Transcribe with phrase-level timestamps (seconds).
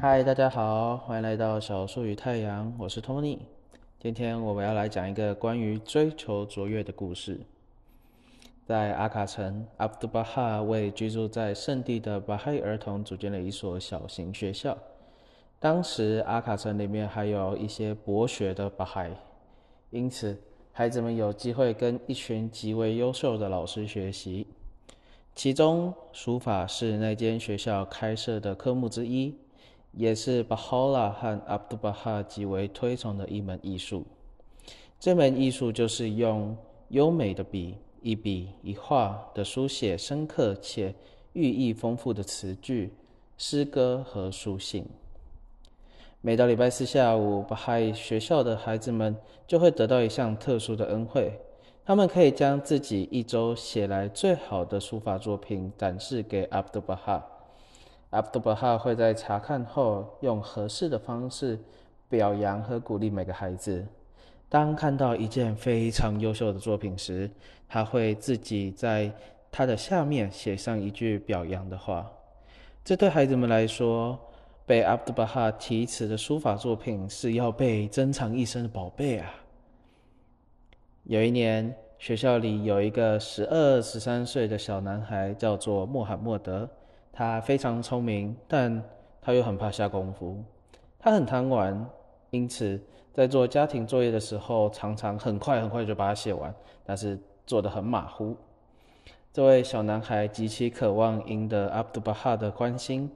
[0.00, 3.40] 嗨大家好，欢迎来到小树与太阳，我是托尼。
[3.98, 7.40] 今天我们要来讲一个关于追求卓越的故事。
[8.64, 14.78] 在阿卡城，阿卜杜巴哈为居住在圣地的巴哈伊儿童组建了一所小型学校。
[15.58, 19.10] 当时，阿卡城里面还有一些博学的巴哈伊，
[19.90, 20.40] 因此
[20.70, 24.46] 孩子们有机会跟一群极为优秀的老师学习。
[25.34, 29.34] 其中，书法是那间学校开设的科目之一。
[29.92, 34.04] 也是巴哈拉和阿卜杜巴哈极为推崇的一门艺术。
[35.00, 36.56] 这门艺术就是用
[36.88, 40.94] 优美的笔，一笔一画的书写深刻且
[41.32, 42.92] 寓意丰富的词句、
[43.36, 44.86] 诗歌和书信。
[46.20, 49.16] 每到礼拜四下午，巴哈伊学校的孩子们
[49.46, 51.40] 就会得到一项特殊的恩惠，
[51.84, 57.24] 他们可以将自己一周写来最好的书法作品展示给阿卜杜巴哈。
[58.10, 61.58] 阿卜杜巴哈会在查看后，用合适的方式
[62.08, 63.86] 表扬和鼓励每个孩子。
[64.48, 67.30] 当看到一件非常优秀的作品时，
[67.68, 69.12] 他会自己在
[69.52, 72.10] 他的下面写上一句表扬的话。
[72.82, 74.18] 这对孩子们来说，
[74.64, 79.34] 被阿卜杜巴哈题词的书法作品是要被珍藏一生的宝贝啊！
[81.04, 86.66] 有一年，学校里有一个十二、十三岁的小男孩，叫做穆罕默德。
[87.18, 88.80] 他非常聪明，但
[89.20, 90.40] 他又很怕下功夫。
[91.00, 91.84] 他很贪玩，
[92.30, 92.80] 因此
[93.12, 98.36] 在做家庭作业的时候，常常很快很快就把它写完，但是做得很马虎。
[99.32, 103.10] 这位小男孩极其渴望赢得阿卜杜巴哈的关心，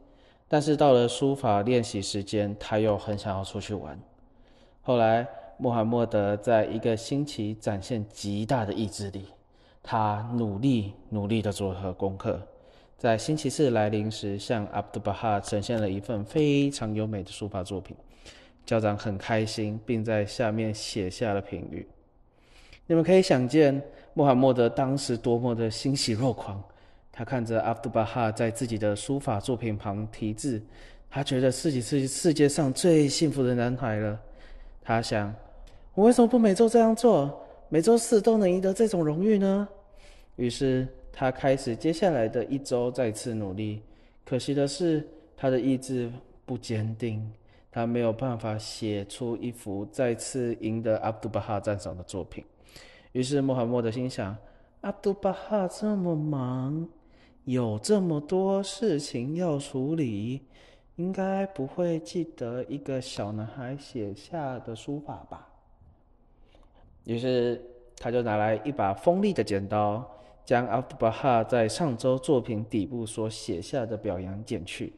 [0.48, 3.96] 但是到了书法练习时间，他又很想要出去玩。
[4.80, 5.24] 后来，
[5.58, 9.26] 穆罕默德在一个星期展现极大的意志力，
[9.80, 12.42] 他努力努力地做了功课。
[13.02, 17.96] 在星期四来临时，向阿卜杜巴哈呈现了一份非常优美的书法作品。
[18.64, 21.84] 校长很开心，并在下面写下了评语。
[22.86, 23.82] 你们可以想见
[24.14, 26.62] 穆罕默德当时多么的欣喜若狂。
[27.10, 30.62] 他看着阿卜杜巴哈在自己的书法作品旁题字，
[31.10, 34.16] 他觉得自己是世界上最幸福的男孩了。
[34.80, 35.34] 他想：
[35.94, 37.44] 我为什么不每周这样做？
[37.68, 39.68] 每周四都能赢得这种荣誉呢？
[40.36, 40.86] 于是。
[41.12, 43.82] 他开始接下来的一周再次努力，
[44.24, 45.06] 可惜的是，
[45.36, 46.10] 他的意志
[46.46, 47.30] 不坚定，
[47.70, 52.42] 他没有办法写出一幅再次赢得阿杜巴哈赞赏的作品。
[53.12, 54.34] 于是穆罕默德心想：
[54.80, 56.88] 阿杜巴哈这么忙，
[57.44, 60.40] 有这么多事情要处理，
[60.96, 65.46] 应该不会记得一个小男孩写下的书法吧？
[67.04, 67.60] 于是
[67.98, 70.02] 他就拿来一把锋利的剪刀。
[70.44, 74.92] 将阿卜杜巴哈在上周作品底部所写下的表扬剪去。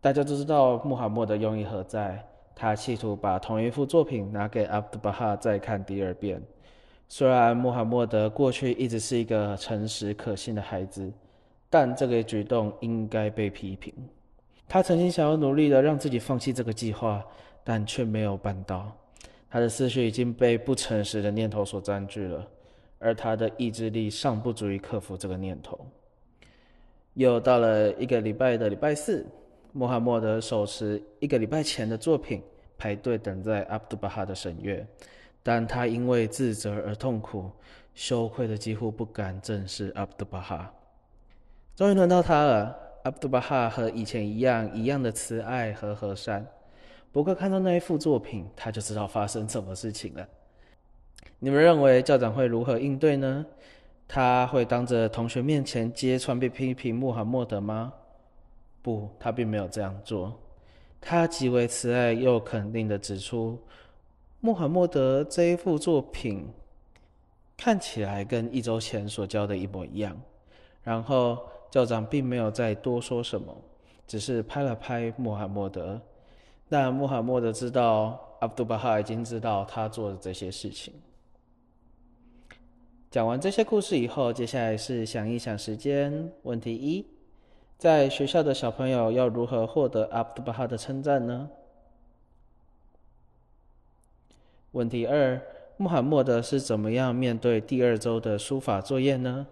[0.00, 2.24] 大家都知道穆罕默德用意何在，
[2.54, 6.42] 他企图把同一幅作品拿给阿卜杜巴哈再看第二遍。
[7.08, 11.10] 虽然穆罕默德过去一直是一个诚实可信的孩子，
[11.70, 13.92] 但这个举动应该被批评。
[14.68, 17.24] 他曾经想要努力的让自己放弃这个计划，
[17.64, 18.92] 但却没有办到。
[19.50, 22.46] 他的思绪已经被不诚实的念头所占据了。
[22.98, 25.86] 而他的意志力尚不足以克服这个念头。
[27.14, 29.26] 又到了一个礼拜的礼拜四，
[29.72, 32.42] 穆罕默德手持一个礼拜前的作品，
[32.76, 34.86] 排队等在阿卜杜巴哈的审阅，
[35.42, 37.50] 但他因为自责而痛苦，
[37.94, 40.72] 羞愧的几乎不敢正视阿卜杜巴哈。
[41.74, 46.46] 终于轮到他了，阿卜杜巴哈和以前一样，一样的慈爱和和善。
[47.10, 50.28] 不过看到那一幅作品，他就知道发生什么事情了。
[51.40, 53.46] 你们认为校长会如何应对呢？
[54.08, 57.92] 他会当着同学面前揭穿并批评穆罕默德吗？
[58.82, 60.36] 不，他并没有这样做。
[61.00, 63.56] 他极为慈爱又肯定地指出，
[64.40, 66.48] 穆罕默德这一幅作品
[67.56, 70.16] 看起来跟一周前所教的一模一样。
[70.82, 71.38] 然后
[71.70, 73.54] 校长并没有再多说什么，
[74.06, 76.00] 只是拍了拍穆罕默德。
[76.68, 80.94] 但穆罕默德知道，阿卜杜巴哈已经知道他做的这些事情。
[83.10, 86.30] 讲完这些故事以后，接下来是想一想时间。
[86.42, 87.06] 问题一：
[87.78, 91.48] 在学校的小朋友要如何获得阿卜杜巴哈的称赞呢？
[94.72, 95.40] 问题二：
[95.78, 99.46] 穆罕默德是怎么样面对第二周的书法作业呢？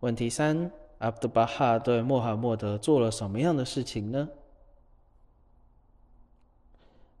[0.00, 4.28] 问题三：阿卜杜巴哈对穆罕默德做了什么样的事情呢？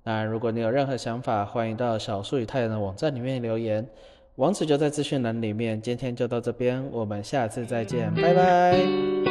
[0.08, 3.86] 那如果你有任何想法，欢迎到小树与太阳的网站里面留言，
[4.36, 5.78] 网址就在资讯栏里面。
[5.78, 9.27] 今天就到这边，我们下次再见，拜拜。